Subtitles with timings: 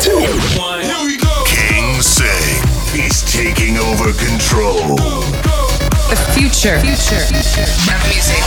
[0.00, 0.18] two,
[0.58, 0.82] one.
[0.82, 1.44] Here we go.
[1.46, 2.62] King Singh.
[2.92, 4.96] He's taking over control.
[6.08, 6.80] The future.
[6.80, 7.22] Future.
[7.32, 8.42] Music.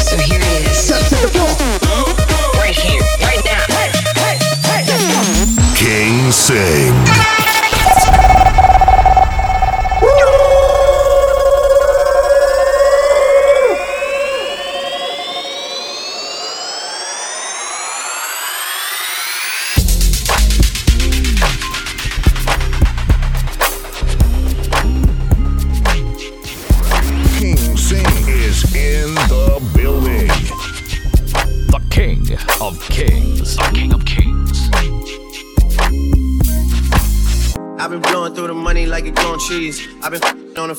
[0.00, 0.90] So here is.
[2.56, 3.00] Right here.
[3.20, 3.64] Right now.
[5.76, 7.33] King Singh.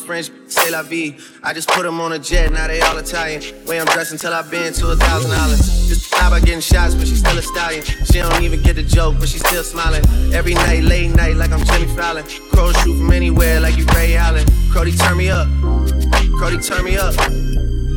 [0.06, 1.18] French, say la vie.
[1.44, 3.42] I just put them on a jet, now they all Italian.
[3.66, 5.88] Way I'm dressed until I've been to a thousand dollars.
[5.88, 7.84] Just stop by getting shots, but she's still a stallion.
[7.84, 10.06] She don't even get the joke, but she's still smiling.
[10.34, 12.24] Every night, late night, like I'm Jimmy Fallon.
[12.52, 14.46] Crows shoot from anywhere, like you Ray Allen.
[14.72, 15.48] Crody, turn me up.
[16.38, 17.14] Crody, turn me up.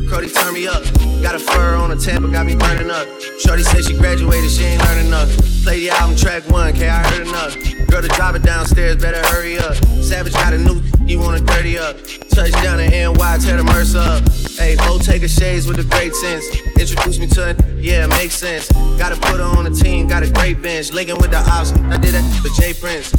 [0.09, 0.83] Crody, turn me up.
[1.21, 3.07] Got a fur on a Tampa, got me burning up.
[3.39, 5.29] Shorty said she graduated, she ain't learning enough.
[5.63, 7.53] Play the album track one, K, I heard enough.
[7.87, 9.75] Girl, to drive it downstairs, better hurry up.
[10.01, 11.97] Savage got a new, you wanna dirty up.
[12.29, 14.23] Touchdown in NY, tear the Mercer up.
[14.57, 16.45] Hey, Bottega shades with the great sense.
[16.77, 18.71] Introduce me to it, yeah, it makes sense.
[18.97, 20.91] Gotta put her on the team, got a great bench.
[20.93, 23.11] Linking with the ops, I did that for Jay Prince.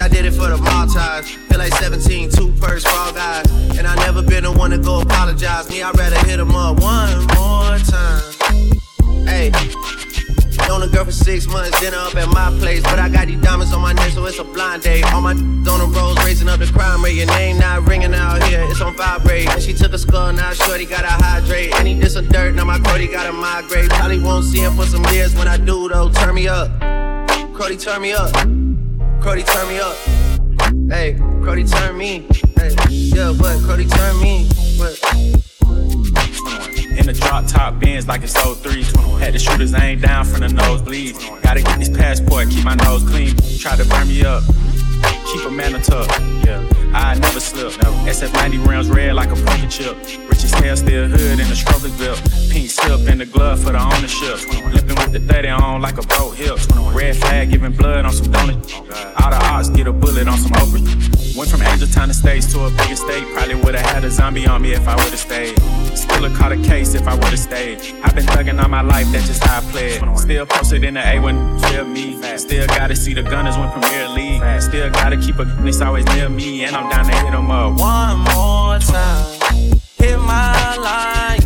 [0.00, 1.34] I did it for the Maltese.
[1.48, 3.46] Feel like 17, two purse, fall guys.
[3.76, 5.68] And I never been the one to go apologize.
[5.68, 8.22] Me, I'd rather hit 'em up one more time.
[9.26, 9.50] Hey,
[10.68, 12.82] known a girl for six months, dinner up at my place.
[12.82, 15.04] But I got these diamonds on my neck, so it's a blind date.
[15.12, 17.16] All my on the roads, raising up the crime rate.
[17.16, 19.48] Your name not ringing out here, it's on vibrate.
[19.48, 21.74] And she took a skull, now shorty gotta hydrate.
[21.74, 23.90] And he did some dirt, now my Cody gotta migrate.
[23.90, 26.10] Probably won't see him for some years when I do, though.
[26.10, 26.70] Turn me up.
[27.54, 28.32] Cody, turn me up.
[29.26, 29.96] Crody, turn me up.
[30.88, 32.26] Hey, Crody, turn me.
[32.54, 33.58] Hey, yeah, what?
[33.64, 34.46] Crody, turn me.
[34.78, 34.96] What?
[36.98, 38.82] In the drop top bins like it's 03.
[39.20, 41.42] Had the shooters aim down from the nosebleeds.
[41.42, 43.36] Gotta get this passport, keep my nose clean.
[43.58, 44.42] Try to burn me up.
[45.26, 46.08] Keep a man tuck.
[46.44, 46.62] Yeah,
[46.94, 47.72] I never slip.
[47.72, 49.96] SF90 rounds red like a pumpkin chip.
[50.28, 52.20] Rich as hell, still hood in the strokers belt.
[52.50, 54.38] Pink slip in the glove for the ownership.
[54.72, 56.58] Limping with the 30 on like a broke hip.
[56.94, 58.72] Red flag giving blood on some donuts.
[58.74, 61.15] All the odds get a bullet on some Oprah.
[61.36, 63.22] Went from Angell Town Estates to a bigger state.
[63.34, 65.54] Probably would've had a zombie on me if I would've stayed.
[65.94, 67.78] Still a caught a case if I would've stayed.
[68.02, 70.18] I've been thugging all my life, that's just how I play it.
[70.18, 72.16] Still posted in the A when feel me.
[72.38, 74.62] Still gotta see the Gunners win Premier League.
[74.62, 77.78] Still gotta keep a it's always near me, and I'm down to hit 'em up.
[77.78, 79.78] One more time.
[79.98, 81.45] Hit my line,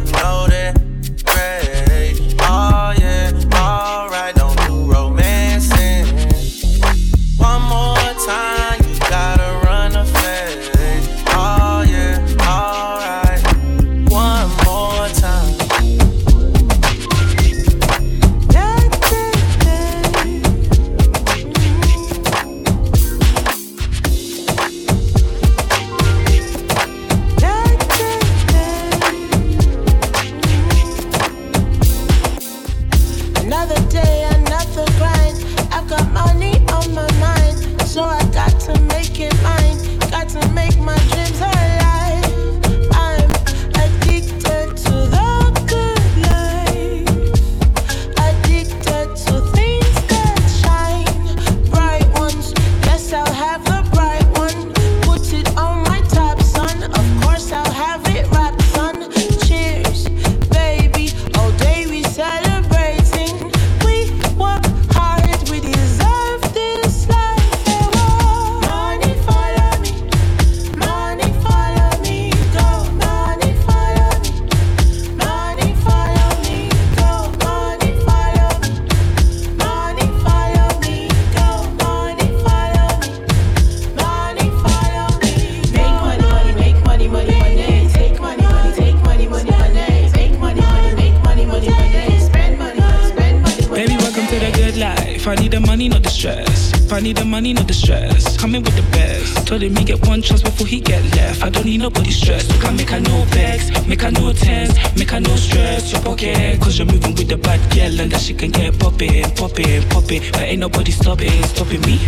[110.13, 111.99] it, but ain't nobody stopping, ain't stopping me.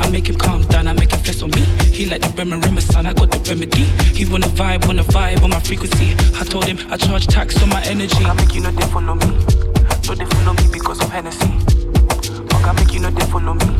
[0.00, 1.62] I make him calm down, I make him flex on me.
[1.92, 3.84] He like the Bremen Rema son, I got the remedy.
[4.16, 6.14] He wanna vibe, wanna vibe on my frequency.
[6.38, 8.24] I told him I charge tax on my energy.
[8.24, 9.26] I make you know they follow me.
[10.06, 11.50] No, they follow me because of Hennessy.
[12.64, 13.79] I make you know they follow me.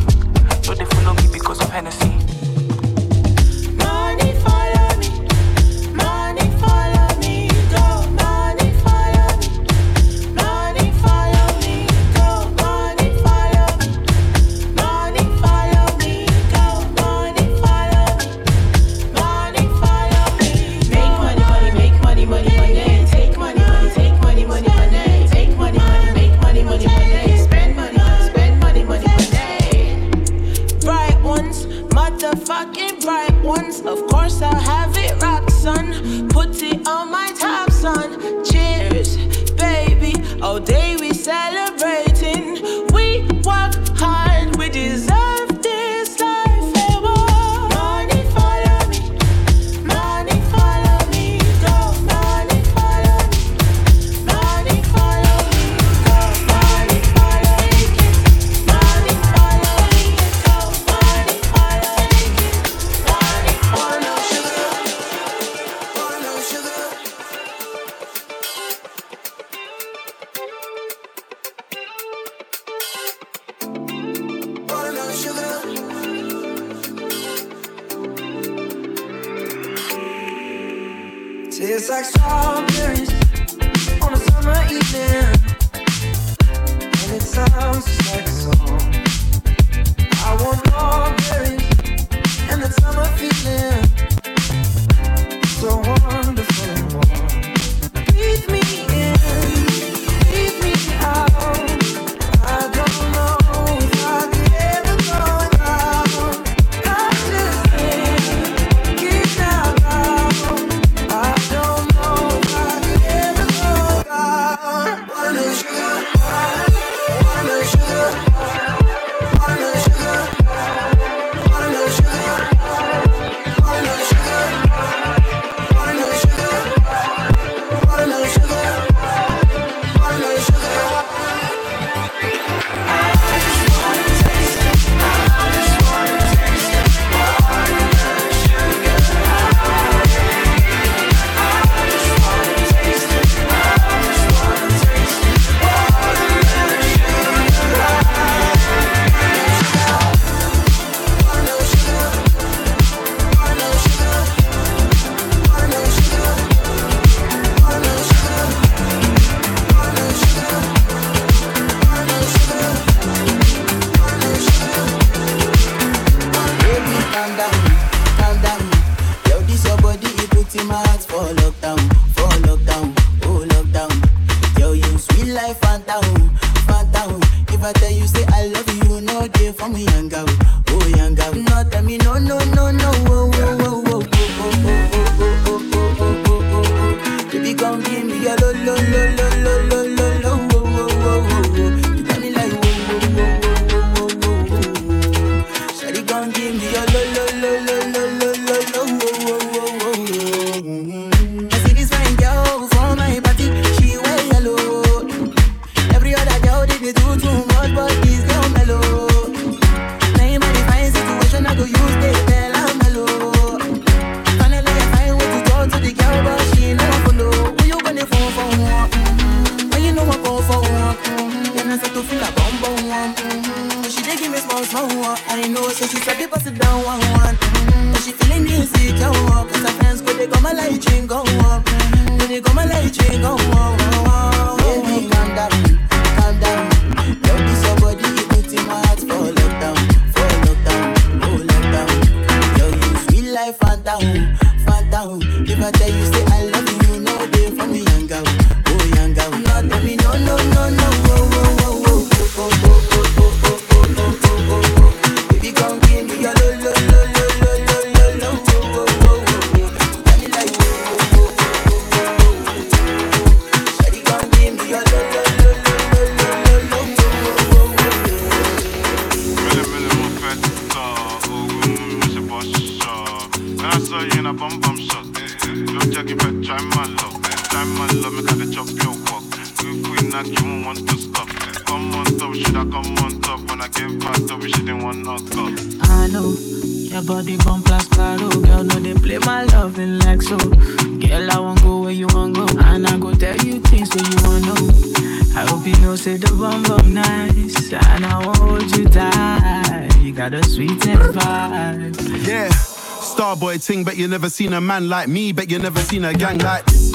[303.81, 306.37] thing, but you never seen a man like me, but you never seen a gang
[306.39, 306.91] like this.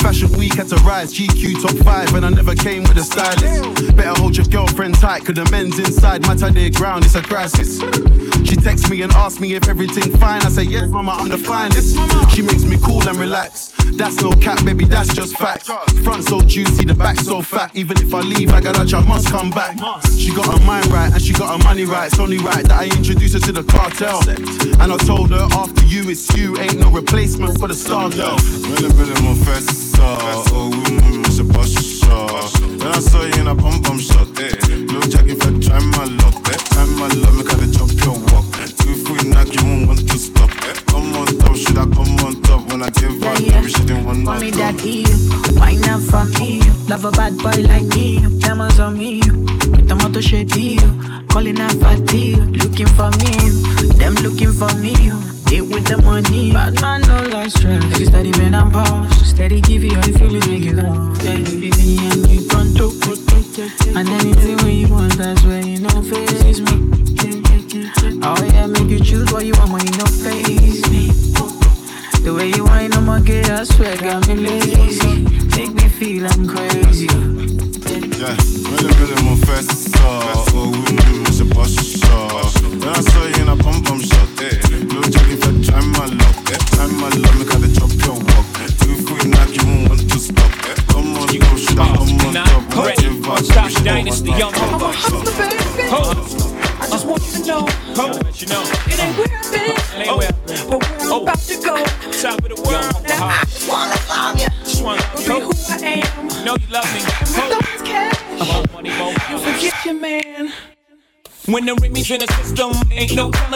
[0.00, 3.96] Fashion week had to rise, GQ top five, and I never came with a stylist.
[3.96, 7.80] Better hold your girlfriend tight, cause the men's inside matter their ground, it's a crisis.
[8.48, 10.42] She texts me and asks me if everything fine.
[10.42, 11.96] I say, yes, mama, I'm the finest.
[12.34, 13.72] She makes me cool and relax.
[13.96, 15.70] That's no cap, baby, that's just fact
[16.04, 17.74] front so juicy, the back so fat.
[17.74, 19.76] Even if I leave, I got I must come back.
[20.16, 22.06] She got her mind right and she got her money right.
[22.12, 24.20] It's only right that I introduce her to the cartel.
[24.28, 26.58] And I told her after you, it's you.
[26.58, 28.36] Ain't no replacement for the star girl.
[28.68, 30.04] Really, really, mon fessa.
[30.52, 32.14] Oh, oui, oui, to pas ça.
[32.60, 34.54] When I saw you in a pom pom shot, eh.
[34.86, 36.58] Blue jacket, try my luck, eh.
[36.70, 38.44] Try my luck, make her chop your walk.
[38.84, 40.18] If we knock, you won't want to
[42.84, 43.60] alternative yeah, yeah.
[43.62, 45.04] But she didn't want, me that E
[45.58, 46.60] Why not for me?
[46.88, 48.20] Love a bad boy like me.
[48.40, 49.20] Diamonds on me.
[49.72, 50.78] With a motor shady
[51.28, 52.38] Calling out for deal.
[52.60, 53.32] Looking for me.
[53.96, 54.94] Them looking for me.
[55.48, 56.52] They with the money.
[56.52, 57.82] Bad man no life stress.
[57.94, 60.53] Steady when I'm paused Steady give you all the feeling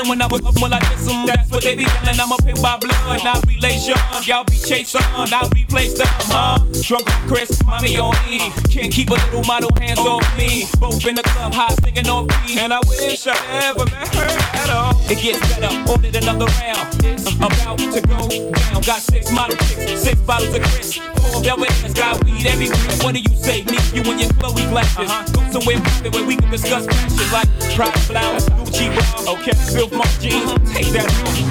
[0.09, 1.27] when I was up, well, I diss 'em.
[1.27, 2.21] That's what they be yelling.
[2.21, 3.95] I'm up in by blood, not relation.
[4.25, 6.59] Y'all be chasing, I replace them, huh?
[6.83, 8.50] Drunk on Chris, mommy on me.
[8.71, 10.67] Can't keep a little model hands off me.
[10.81, 12.59] Both in the club, hot singing on me.
[12.59, 14.99] And I wish I never met her at all.
[15.11, 17.05] It gets better, ordered another round.
[17.05, 18.83] It's about to go down.
[18.83, 20.97] Got six model chicks, six bottles of Chris.
[20.97, 22.79] Four velvet ass, got weed everywhere.
[23.03, 23.62] What do you say?
[23.65, 25.11] Me, you and your Chloe glasses.
[25.11, 25.25] Uh-huh.
[25.33, 29.92] Go somewhere private where we can discuss passion like Pride flowers, Gucci bra, okay, Filth
[29.92, 31.06] my jeans, take that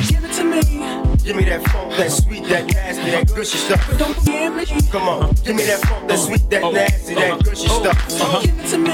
[0.10, 0.60] Give it to me.
[1.24, 3.88] Give me that funk, that sweet, that nasty, that gushy stuff.
[3.88, 4.66] But Don't give me.
[4.92, 7.42] Come on, give me that funk, that sweet, that oh, nasty, that uh-huh.
[7.44, 8.22] gushy oh, stuff.
[8.22, 8.42] Uh-huh.
[8.42, 8.92] Give it to me.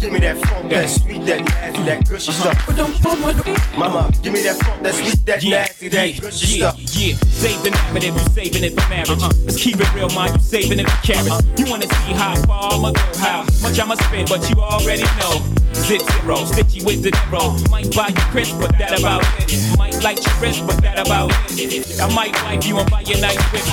[0.00, 2.54] Give me that funk, that sweet, that nasty, that gushy uh-huh.
[2.54, 2.66] stuff.
[2.68, 3.32] But don't pull my
[3.76, 6.94] Mama, give me that funk, that sweet, that nasty, that yeah, gushy yeah, stuff.
[6.94, 7.14] yeah.
[7.34, 9.10] Save the if you saving it for marriage.
[9.10, 9.32] Uh-huh.
[9.42, 10.34] Let's keep it real, man.
[10.34, 11.42] You saving it for carrots.
[11.58, 15.59] You wanna see how far I'ma go, how much I'ma spend, but you already know.
[15.74, 17.56] Zip zero, stitchy with the zero.
[17.70, 19.78] Might buy you crisp, but that about it.
[19.78, 22.00] Might like your wrist, but that about it.
[22.00, 23.64] I might wipe you and buy you nice whip,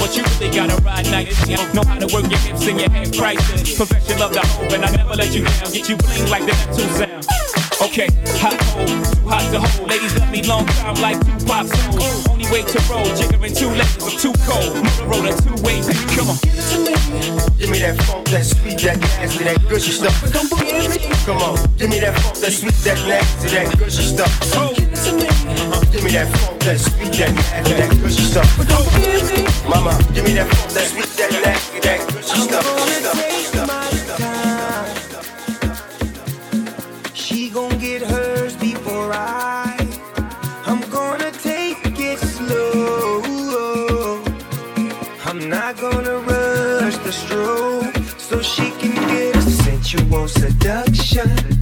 [0.00, 1.48] but you really gotta ride nice.
[1.74, 3.76] Know how to work your hips and your head crisis.
[3.76, 5.72] Perfection love the hope, and I never let you down.
[5.72, 7.26] Get you bling like the Neptune sound.
[7.82, 9.88] Okay, hot hold, too hot to hold.
[9.90, 12.32] Ladies love me long time like two pop soul.
[12.32, 14.76] Only way to roll, jiggering two legs, I'm too cold.
[14.84, 16.36] Motorola two ways, come on.
[16.44, 16.92] Give it to me.
[17.56, 20.20] Give me that funk, that sweet, that nasty, that gushy stuff.
[20.20, 20.98] But Don't forget me.
[21.24, 24.32] Come on, give me that funk, that sweet, that nasty, that gushy stuff.
[24.52, 24.72] Oh.
[24.76, 25.28] Give it to me.
[25.92, 28.48] Give me that funk, that sweet, that nasty, that gushy stuff.
[28.58, 29.42] But Don't forget me.
[29.68, 32.82] Mama, give me that funk, that sweet, that nasty, that gushy stuff.
[33.32, 33.81] She
[49.92, 51.61] sensual seduction.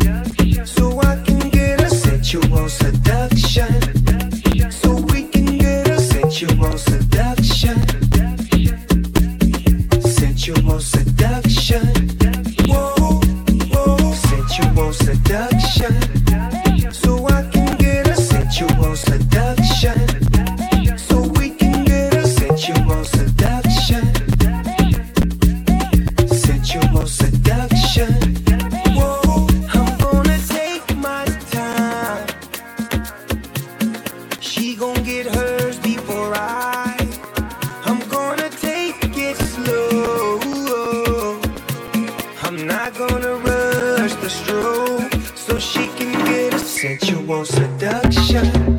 [43.38, 48.78] Rush the stroke so she can get a sensual seduction.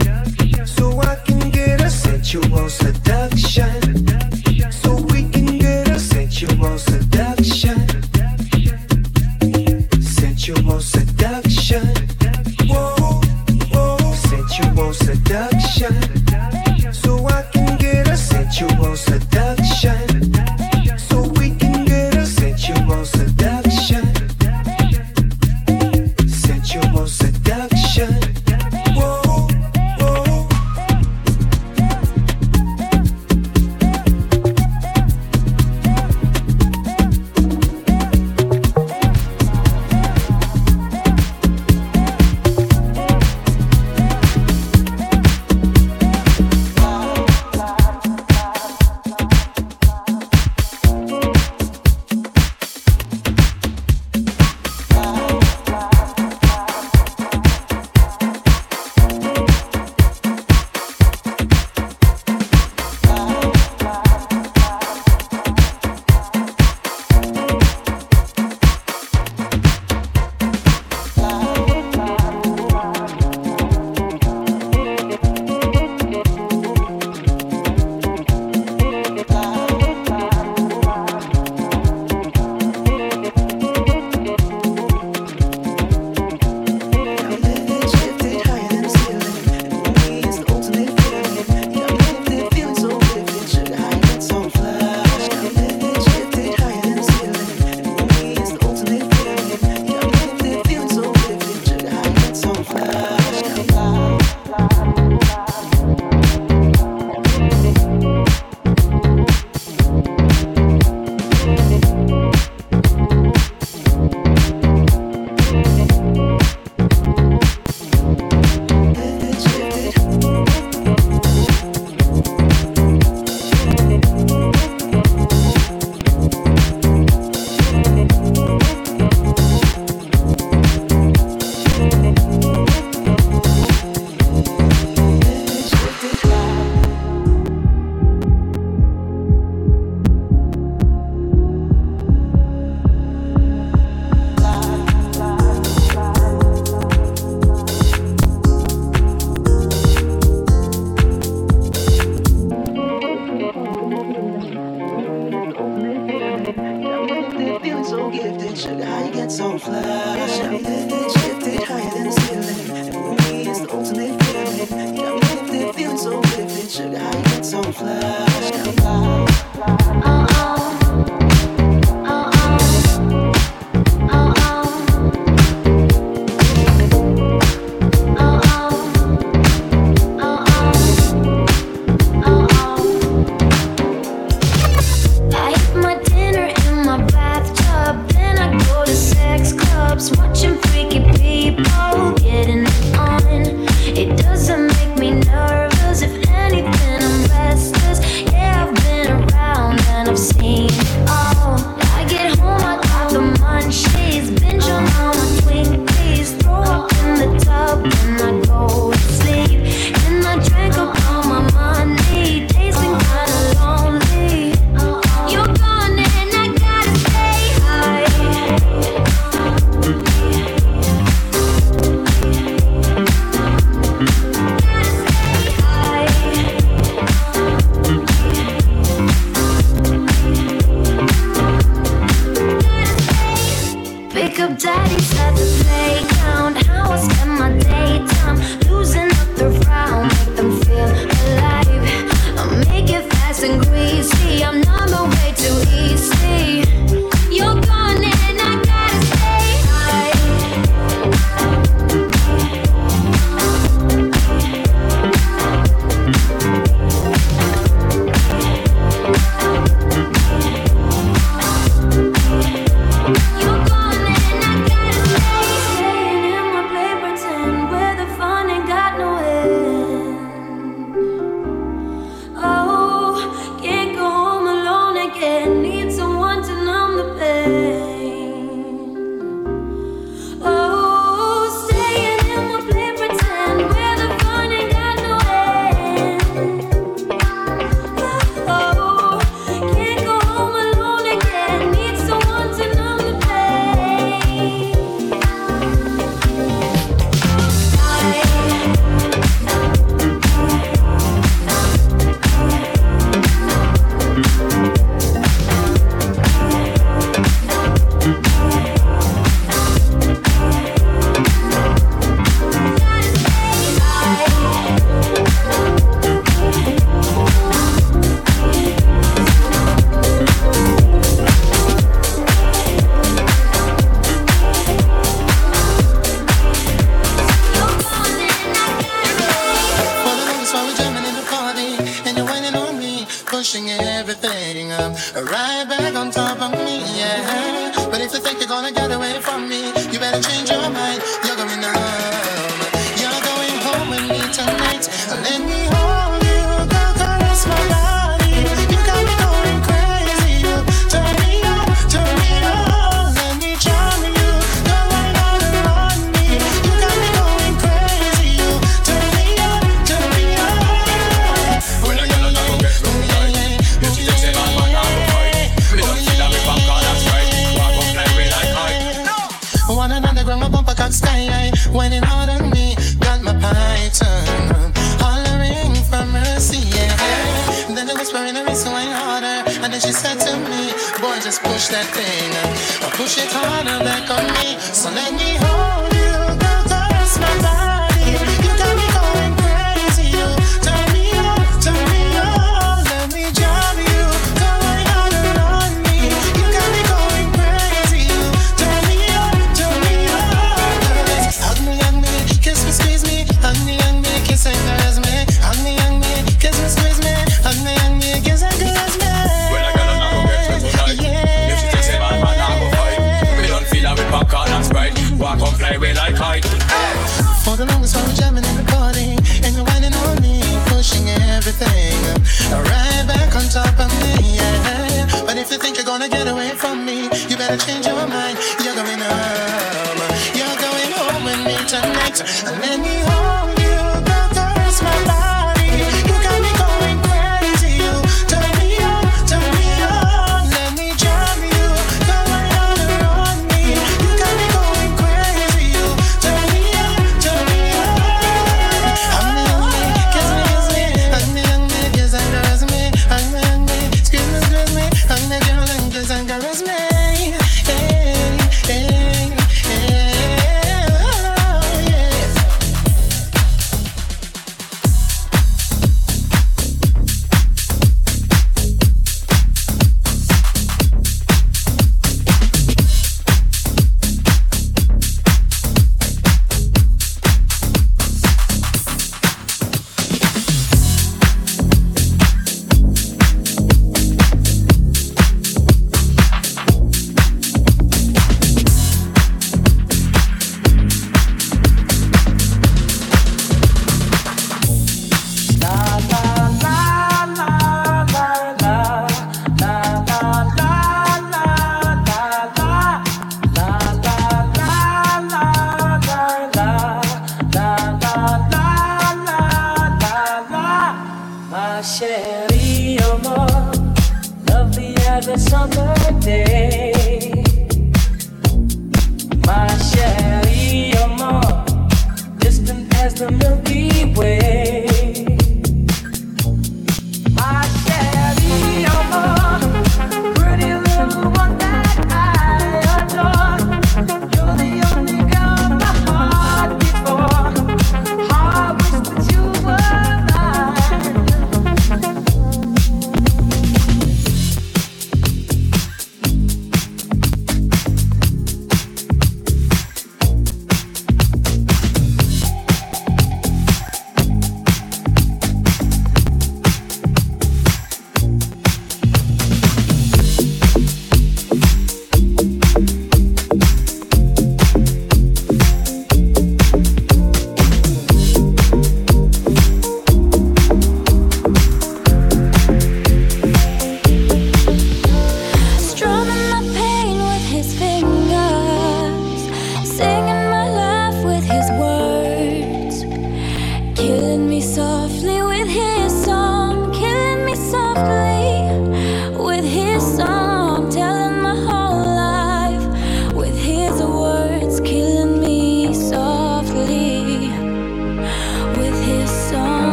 [0.66, 3.81] So I can get a sensual seduction.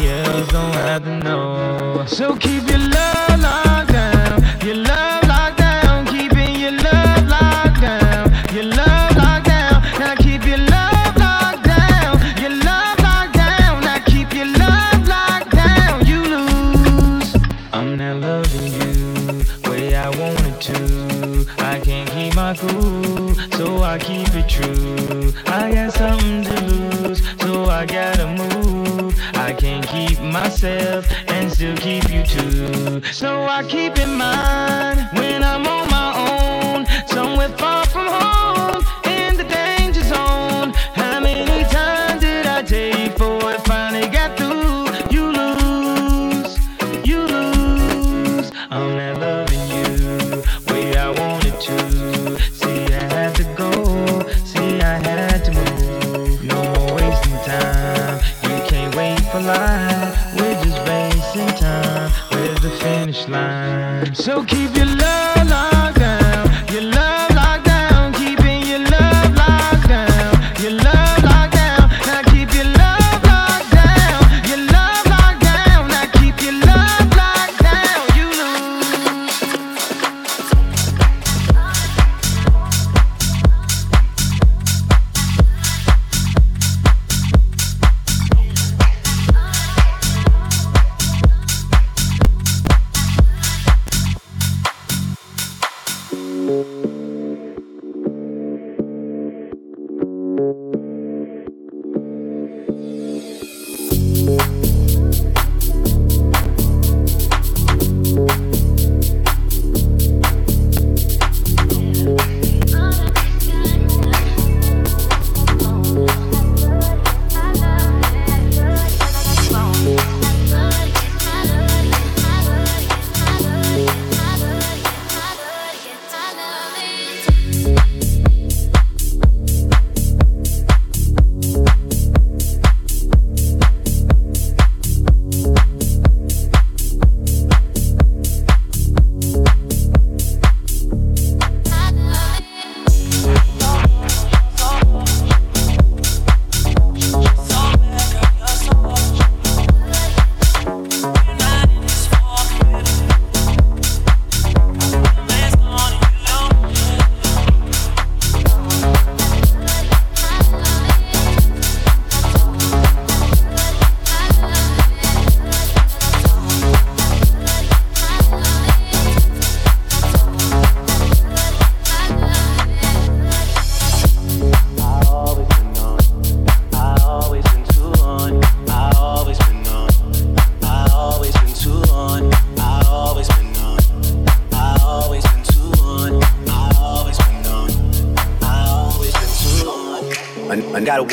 [0.00, 2.71] I'm not loving you.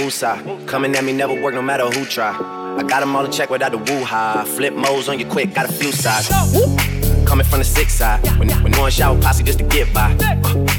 [0.10, 0.68] I got a woo side.
[0.68, 2.34] Coming at me never work no matter who try.
[2.80, 4.44] I got them all in check without the woo high.
[4.44, 6.30] Flip modes on you quick, got a few sides.
[7.28, 8.20] Coming from the six side.
[8.40, 10.10] When, when one shower posse just to get by.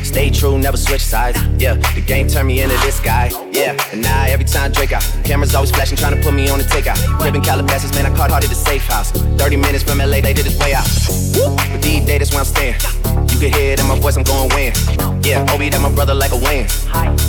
[0.03, 1.39] Stay true, never switch sides.
[1.63, 3.31] Yeah, the game turned me into this guy.
[3.53, 5.05] Yeah, and now every time Drake out.
[5.23, 6.99] Cameras always flashing, trying to put me on the takeout.
[7.21, 9.13] Living Calabasas, man, I caught hard at the safe house.
[9.13, 10.89] 30 minutes from LA, they did his way out.
[11.71, 12.75] But these days, that's where I'm staying.
[13.31, 14.73] You can hear it in my voice, I'm going win.
[15.23, 16.67] Yeah, Obi, that my brother like a win.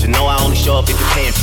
[0.02, 1.34] You know I only show up if you're paying.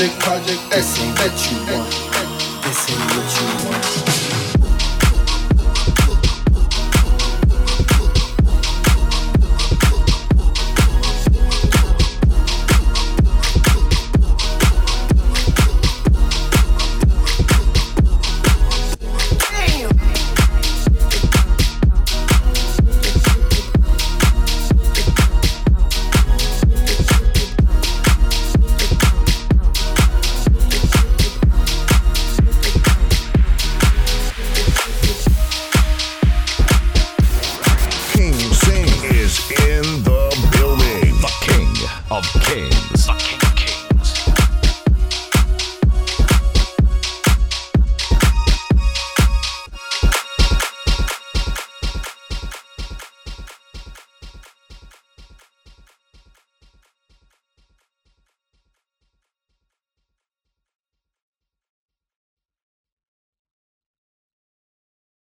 [0.00, 1.99] Project, project, this ain't what you want.